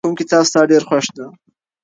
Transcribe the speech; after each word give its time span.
کوم 0.05 0.13
کتاب 0.19 0.43
ستا 0.49 0.61
ډېر 0.71 0.81
خوښ 0.87 1.05
دی؟ 1.15 1.25